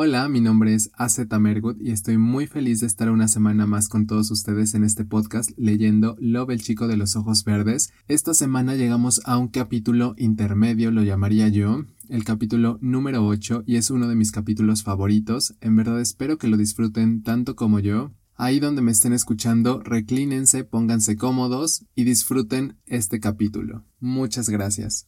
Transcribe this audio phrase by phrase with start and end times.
[0.00, 3.88] Hola, mi nombre es AZ Mergut y estoy muy feliz de estar una semana más
[3.88, 7.92] con todos ustedes en este podcast leyendo Love el chico de los ojos verdes.
[8.06, 13.74] Esta semana llegamos a un capítulo intermedio, lo llamaría yo, el capítulo número 8 y
[13.74, 15.56] es uno de mis capítulos favoritos.
[15.60, 18.12] En verdad espero que lo disfruten tanto como yo.
[18.36, 23.84] Ahí donde me estén escuchando, reclínense, pónganse cómodos y disfruten este capítulo.
[23.98, 25.06] Muchas gracias.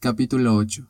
[0.00, 0.88] Capítulo 8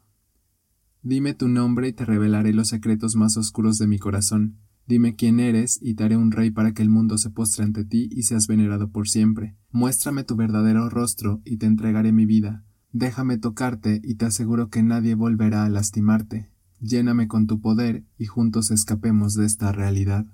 [1.09, 4.57] Dime tu nombre y te revelaré los secretos más oscuros de mi corazón.
[4.89, 7.85] Dime quién eres y te haré un rey para que el mundo se postre ante
[7.85, 9.57] ti y seas venerado por siempre.
[9.71, 12.64] Muéstrame tu verdadero rostro y te entregaré mi vida.
[12.90, 16.50] Déjame tocarte y te aseguro que nadie volverá a lastimarte.
[16.80, 20.27] Lléname con tu poder y juntos escapemos de esta realidad.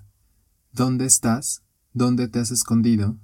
[0.71, 1.61] ¿Dónde estás?
[1.93, 3.19] ¿Dónde te has escondido?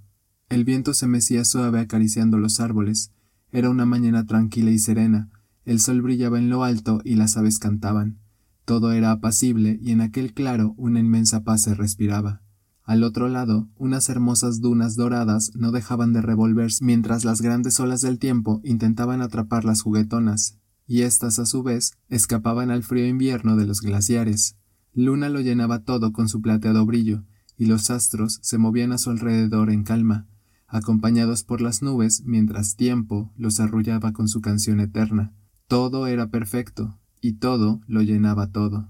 [0.49, 3.11] El viento se mecía suave acariciando los árboles.
[3.51, 5.31] Era una mañana tranquila y serena,
[5.69, 8.17] el sol brillaba en lo alto y las aves cantaban.
[8.65, 12.41] Todo era apacible y en aquel claro una inmensa paz se respiraba.
[12.83, 18.01] Al otro lado, unas hermosas dunas doradas no dejaban de revolverse mientras las grandes olas
[18.01, 23.55] del tiempo intentaban atrapar las juguetonas, y éstas a su vez escapaban al frío invierno
[23.55, 24.55] de los glaciares.
[24.95, 27.25] Luna lo llenaba todo con su plateado brillo,
[27.57, 30.25] y los astros se movían a su alrededor en calma,
[30.67, 35.35] acompañados por las nubes mientras tiempo los arrullaba con su canción eterna.
[35.69, 38.89] Todo era perfecto, y todo lo llenaba todo.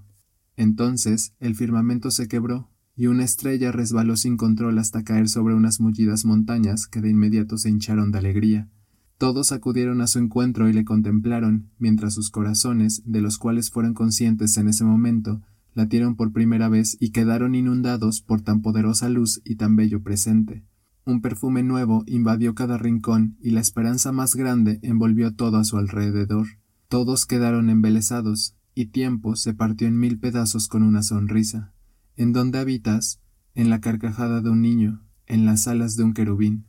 [0.56, 5.78] Entonces el firmamento se quebró, y una estrella resbaló sin control hasta caer sobre unas
[5.78, 8.70] mullidas montañas que de inmediato se hincharon de alegría.
[9.18, 13.92] Todos acudieron a su encuentro y le contemplaron, mientras sus corazones, de los cuales fueron
[13.92, 15.42] conscientes en ese momento,
[15.74, 20.64] latieron por primera vez y quedaron inundados por tan poderosa luz y tan bello presente.
[21.04, 25.76] Un perfume nuevo invadió cada rincón y la esperanza más grande envolvió todo a su
[25.76, 26.46] alrededor.
[26.90, 31.72] Todos quedaron embelesados, y tiempo se partió en mil pedazos con una sonrisa.
[32.16, 33.20] ¿En dónde habitas?
[33.54, 36.66] En la carcajada de un niño, en las alas de un querubín.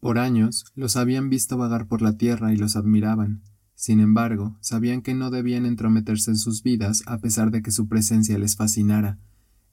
[0.00, 3.42] Por años los habían visto vagar por la tierra y los admiraban.
[3.74, 7.88] Sin embargo, sabían que no debían entrometerse en sus vidas a pesar de que su
[7.88, 9.18] presencia les fascinara.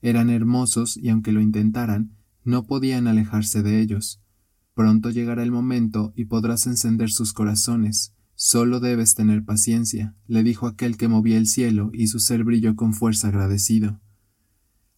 [0.02, 4.22] Eran hermosos y aunque lo intentaran, no podían alejarse de ellos.
[4.74, 10.66] Pronto llegará el momento y podrás encender sus corazones, Solo debes tener paciencia, le dijo
[10.66, 14.02] aquel que movía el cielo, y su ser brilló con fuerza agradecido.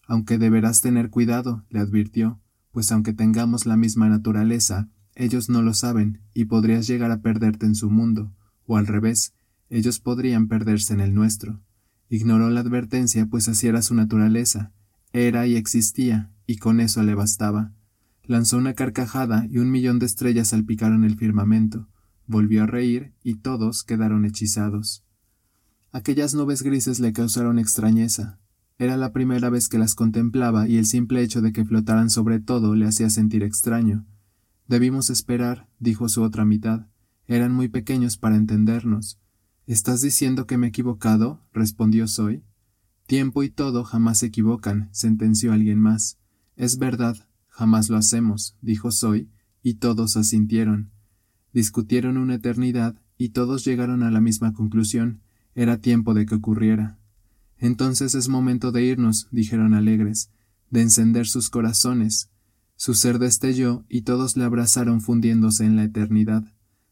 [0.07, 2.39] Aunque deberás tener cuidado, le advirtió,
[2.71, 7.65] pues aunque tengamos la misma naturaleza, ellos no lo saben, y podrías llegar a perderte
[7.65, 8.33] en su mundo,
[8.65, 9.33] o al revés,
[9.69, 11.59] ellos podrían perderse en el nuestro.
[12.07, 14.71] Ignoró la advertencia, pues así era su naturaleza,
[15.11, 17.73] era y existía, y con eso le bastaba.
[18.23, 21.89] Lanzó una carcajada y un millón de estrellas salpicaron el firmamento.
[22.27, 25.03] Volvió a reír y todos quedaron hechizados.
[25.91, 28.39] Aquellas nubes grises le causaron extrañeza.
[28.79, 32.39] Era la primera vez que las contemplaba y el simple hecho de que flotaran sobre
[32.39, 34.05] todo le hacía sentir extraño.
[34.67, 36.87] Debimos esperar, dijo su otra mitad.
[37.27, 39.19] Eran muy pequeños para entendernos.
[39.67, 41.45] ¿Estás diciendo que me he equivocado?
[41.53, 42.43] respondió Soy.
[43.05, 46.17] Tiempo y todo jamás se equivocan, sentenció alguien más.
[46.55, 49.29] Es verdad, jamás lo hacemos, dijo Soy,
[49.61, 50.92] y todos asintieron.
[51.53, 55.21] Discutieron una eternidad y todos llegaron a la misma conclusión.
[55.55, 56.97] Era tiempo de que ocurriera.
[57.59, 60.29] Entonces es momento de irnos, dijeron alegres,
[60.69, 62.29] de encender sus corazones.
[62.75, 66.43] Su ser destelló y todos le abrazaron fundiéndose en la eternidad.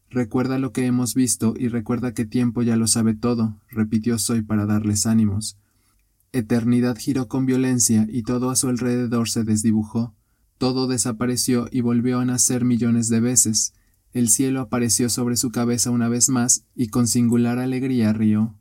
[0.08, 4.42] Recuerda lo que hemos visto y recuerda que tiempo ya lo sabe todo, repitió Soy
[4.42, 5.58] para darles ánimos.
[6.32, 10.14] Eternidad giró con violencia y todo a su alrededor se desdibujó.
[10.56, 13.74] Todo desapareció y volvió a nacer millones de veces.
[14.12, 18.54] El cielo apareció sobre su cabeza una vez más y con singular alegría rió.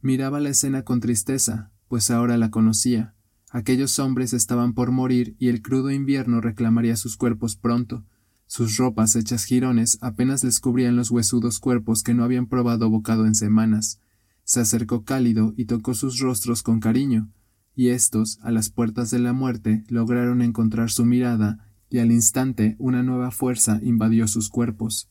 [0.00, 3.14] Miraba la escena con tristeza, pues ahora la conocía.
[3.50, 8.04] Aquellos hombres estaban por morir y el crudo invierno reclamaría sus cuerpos pronto.
[8.46, 13.26] Sus ropas hechas jirones apenas les cubrían los huesudos cuerpos que no habían probado bocado
[13.26, 14.00] en semanas.
[14.42, 17.30] Se acercó cálido y tocó sus rostros con cariño,
[17.76, 22.74] y éstos, a las puertas de la muerte, lograron encontrar su mirada y al instante
[22.80, 25.08] una nueva fuerza invadió sus cuerpos.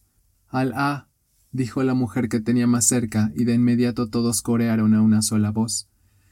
[0.50, 1.08] Al-Ah,
[1.54, 5.50] dijo la mujer que tenía más cerca, y de inmediato todos corearon a una sola
[5.50, 5.88] voz.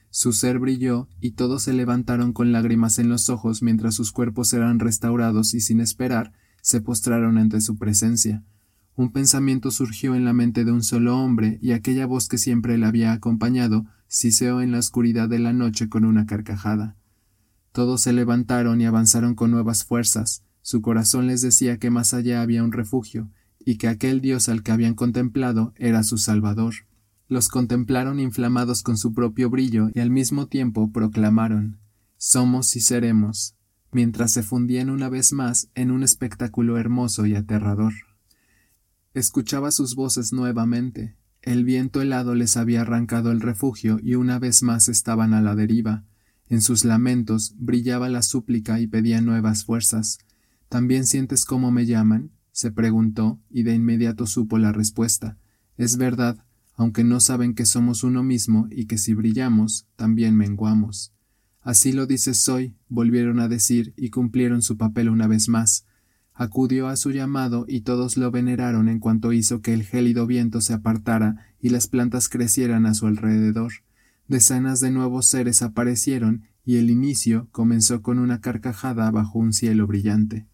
[0.09, 4.51] Su ser brilló, y todos se levantaron con lágrimas en los ojos mientras sus cuerpos
[4.51, 8.44] eran restaurados y sin esperar se postraron ante su presencia.
[8.98, 12.77] Un pensamiento surgió en la mente de un solo hombre, y aquella voz que siempre
[12.77, 16.98] le había acompañado siseó en la oscuridad de la noche con una carcajada.
[17.72, 20.44] Todos se levantaron y avanzaron con nuevas fuerzas.
[20.62, 23.30] Su corazón les decía que más allá había un refugio,
[23.60, 26.74] y que aquel Dios al que habían contemplado era su Salvador.
[27.28, 31.80] Los contemplaron inflamados con su propio brillo y al mismo tiempo proclamaron
[32.18, 33.56] Somos y seremos,
[33.92, 37.94] mientras se fundían una vez más en un espectáculo hermoso y aterrador.
[39.14, 41.16] Escuchaba sus voces nuevamente.
[41.42, 45.56] El viento helado les había arrancado el refugio y una vez más estaban a la
[45.56, 46.04] deriva.
[46.51, 50.18] En sus lamentos brillaba la súplica y pedían nuevas fuerzas.
[50.68, 52.31] ¿También sientes cómo me llaman?
[52.51, 55.38] se preguntó, y de inmediato supo la respuesta.
[55.77, 56.44] Es verdad,
[56.75, 61.13] aunque no saben que somos uno mismo y que si brillamos, también menguamos.
[61.62, 65.86] Así lo dices Soy, volvieron a decir y cumplieron su papel una vez más.
[66.33, 70.59] Acudió a su llamado y todos lo veneraron en cuanto hizo que el gélido viento
[70.59, 73.71] se apartara y las plantas crecieran a su alrededor.
[74.31, 79.88] Decenas de nuevos seres aparecieron y el inicio comenzó con una carcajada bajo un cielo
[79.88, 80.48] brillante.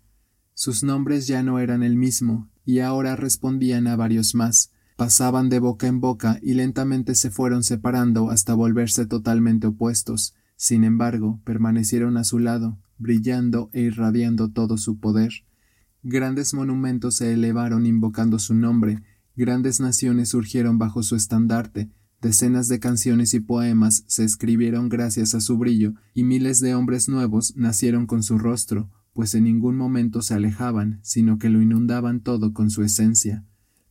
[0.55, 5.59] Sus nombres ya no eran el mismo, y ahora respondían a varios más, pasaban de
[5.59, 12.17] boca en boca y lentamente se fueron separando hasta volverse totalmente opuestos, sin embargo, permanecieron
[12.17, 15.45] a su lado, brillando e irradiando todo su poder.
[16.01, 19.03] Grandes monumentos se elevaron invocando su nombre,
[19.35, 21.91] grandes naciones surgieron bajo su estandarte,
[22.21, 27.09] decenas de canciones y poemas se escribieron gracias a su brillo, y miles de hombres
[27.09, 32.21] nuevos nacieron con su rostro, pues en ningún momento se alejaban, sino que lo inundaban
[32.21, 33.45] todo con su esencia.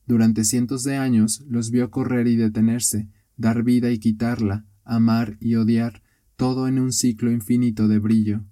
[0.06, 5.56] Durante cientos de años los vio correr y detenerse, dar vida y quitarla, amar y
[5.56, 6.02] odiar,
[6.36, 8.44] todo en un ciclo infinito de brillo.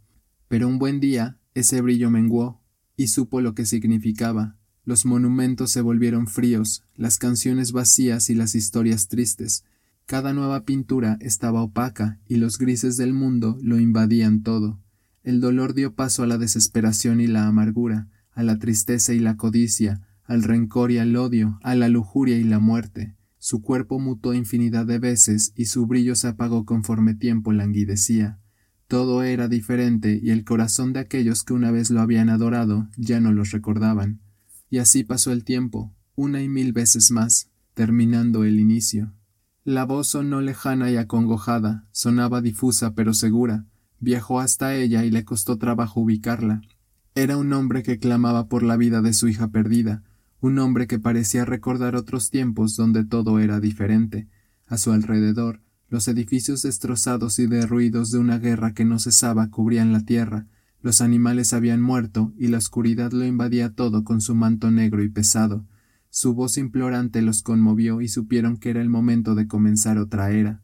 [0.49, 2.61] Pero un buen día ese brillo menguó,
[2.97, 4.57] y supo lo que significaba.
[4.85, 9.65] Los monumentos se volvieron fríos, las canciones vacías y las historias tristes.
[10.07, 14.79] Cada nueva pintura estaba opaca y los grises del mundo lo invadían todo.
[15.23, 19.39] El dolor dio paso a la desesperación y la amargura, a la tristeza y la
[19.39, 23.15] codicia, al rencor y al odio, a la lujuria y la muerte.
[23.39, 28.39] Su cuerpo mutó infinidad de veces y su brillo se apagó conforme tiempo languidecía.
[28.87, 33.21] Todo era diferente y el corazón de aquellos que una vez lo habían adorado ya
[33.21, 34.21] no los recordaban.
[34.75, 39.15] Y así pasó el tiempo, una y mil veces más, terminando el inicio.
[39.63, 43.67] La voz sonó lejana y acongojada, sonaba difusa pero segura.
[44.01, 46.61] Viajó hasta ella y le costó trabajo ubicarla.
[47.15, 50.03] Era un hombre que clamaba por la vida de su hija perdida,
[50.41, 54.27] un hombre que parecía recordar otros tiempos donde todo era diferente.
[54.67, 59.93] A su alrededor, los edificios destrozados y derruidos de una guerra que no cesaba cubrían
[59.93, 60.49] la tierra,
[60.85, 65.09] los animales habían muerto y la oscuridad lo invadía todo con su manto negro y
[65.09, 65.65] pesado.
[66.11, 70.61] Su voz implorante los conmovió y supieron que era el momento de comenzar otra era.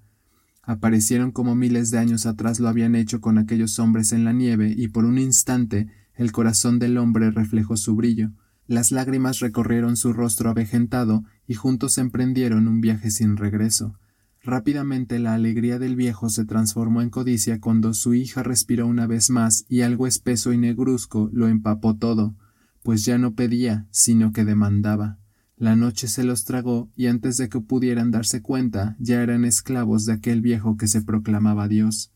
[0.63, 4.75] Aparecieron como miles de años atrás lo habían hecho con aquellos hombres en la nieve
[4.77, 8.33] y por un instante el corazón del hombre reflejó su brillo.
[8.67, 13.99] Las lágrimas recorrieron su rostro avejentado y juntos emprendieron un viaje sin regreso.
[14.43, 19.29] Rápidamente la alegría del viejo se transformó en codicia cuando su hija respiró una vez
[19.29, 22.35] más y algo espeso y negruzco lo empapó todo,
[22.83, 25.19] pues ya no pedía, sino que demandaba.
[25.57, 30.07] La noche se los tragó y antes de que pudieran darse cuenta ya eran esclavos
[30.07, 32.11] de aquel viejo que se proclamaba Dios.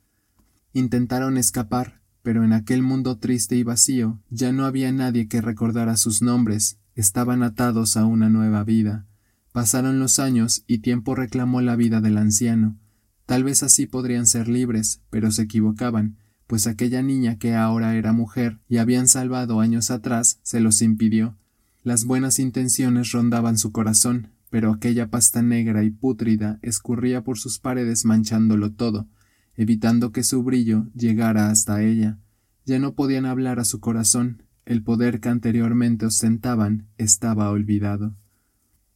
[0.72, 5.98] Intentaron escapar, pero en aquel mundo triste y vacío ya no había nadie que recordara
[5.98, 9.06] sus nombres, estaban atados a una nueva vida.
[9.54, 12.76] Pasaron los años y tiempo reclamó la vida del anciano.
[13.24, 16.16] Tal vez así podrían ser libres, pero se equivocaban,
[16.48, 21.36] pues aquella niña que ahora era mujer y habían salvado años atrás se los impidió.
[21.84, 27.60] Las buenas intenciones rondaban su corazón, pero aquella pasta negra y pútrida escurría por sus
[27.60, 29.06] paredes manchándolo todo,
[29.54, 32.18] evitando que su brillo llegara hasta ella.
[32.66, 38.16] Ya no podían hablar a su corazón, el poder que anteriormente ostentaban estaba olvidado.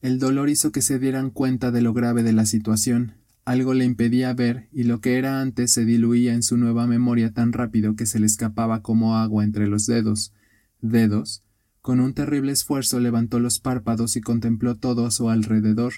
[0.00, 3.14] El dolor hizo que se dieran cuenta de lo grave de la situación,
[3.44, 7.32] algo le impedía ver y lo que era antes se diluía en su nueva memoria
[7.32, 10.32] tan rápido que se le escapaba como agua entre los dedos.
[10.80, 11.42] Dedos.
[11.80, 15.94] Con un terrible esfuerzo levantó los párpados y contempló todo a su alrededor,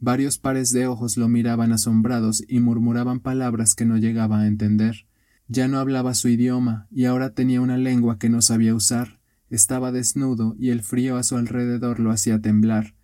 [0.00, 5.06] Varios pares de ojos lo miraban asombrados y murmuraban palabras que no llegaba a entender.
[5.48, 9.20] Ya no hablaba su idioma, y ahora tenía una lengua que no sabía usar.
[9.48, 12.94] Estaba desnudo, y el frío a su alrededor lo hacía temblar.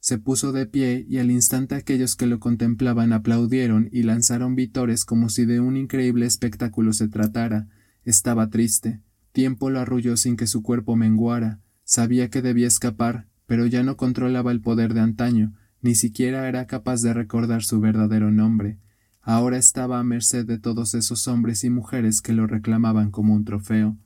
[0.00, 5.04] Se puso de pie, y al instante aquellos que lo contemplaban aplaudieron y lanzaron vitores
[5.04, 7.68] como si de un increíble espectáculo se tratara.
[8.04, 9.00] Estaba triste.
[9.32, 11.60] Tiempo lo arrulló sin que su cuerpo menguara.
[11.84, 16.66] Sabía que debía escapar, pero ya no controlaba el poder de antaño, ni siquiera era
[16.66, 18.78] capaz de recordar su verdadero nombre.
[19.22, 23.44] Ahora estaba a merced de todos esos hombres y mujeres que lo reclamaban como un
[23.44, 23.98] trofeo.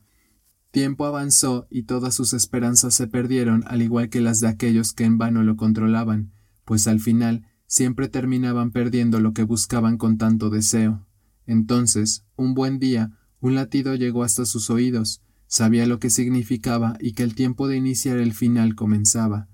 [0.70, 5.04] Tiempo avanzó y todas sus esperanzas se perdieron al igual que las de aquellos que
[5.04, 6.32] en vano lo controlaban,
[6.64, 11.06] pues al final siempre terminaban perdiendo lo que buscaban con tanto deseo.
[11.46, 17.12] Entonces, un buen día, un latido llegó hasta sus oídos, sabía lo que significaba y
[17.12, 19.48] que el tiempo de iniciar el final comenzaba.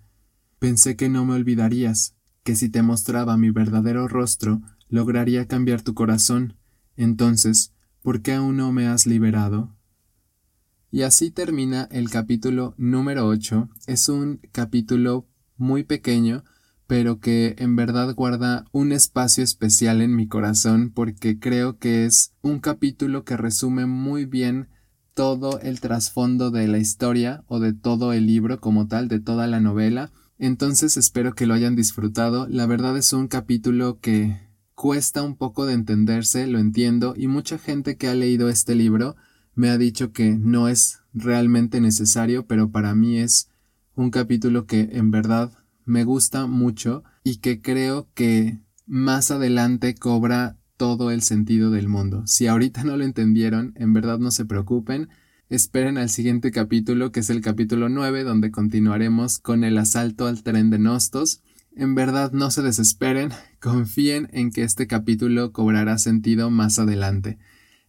[0.58, 5.94] Pensé que no me olvidarías, que si te mostraba mi verdadero rostro, lograría cambiar tu
[5.94, 6.56] corazón.
[6.96, 9.75] Entonces, ¿por qué aún no me has liberado?
[10.90, 13.68] Y así termina el capítulo número 8.
[13.86, 15.26] Es un capítulo
[15.56, 16.44] muy pequeño,
[16.86, 22.34] pero que en verdad guarda un espacio especial en mi corazón porque creo que es
[22.40, 24.68] un capítulo que resume muy bien
[25.12, 29.48] todo el trasfondo de la historia o de todo el libro como tal, de toda
[29.48, 30.12] la novela.
[30.38, 32.46] Entonces espero que lo hayan disfrutado.
[32.48, 34.40] La verdad es un capítulo que
[34.76, 39.16] cuesta un poco de entenderse, lo entiendo, y mucha gente que ha leído este libro
[39.56, 43.48] me ha dicho que no es realmente necesario, pero para mí es
[43.94, 45.50] un capítulo que en verdad
[45.86, 52.22] me gusta mucho y que creo que más adelante cobra todo el sentido del mundo.
[52.26, 55.08] Si ahorita no lo entendieron, en verdad no se preocupen.
[55.48, 60.42] Esperen al siguiente capítulo, que es el capítulo 9, donde continuaremos con el asalto al
[60.42, 61.40] tren de Nostos.
[61.74, 67.38] En verdad no se desesperen, confíen en que este capítulo cobrará sentido más adelante.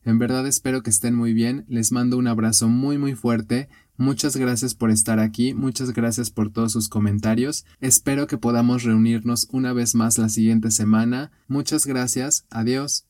[0.07, 4.37] En verdad espero que estén muy bien, les mando un abrazo muy muy fuerte, muchas
[4.37, 9.73] gracias por estar aquí, muchas gracias por todos sus comentarios, espero que podamos reunirnos una
[9.73, 13.03] vez más la siguiente semana, muchas gracias, adiós.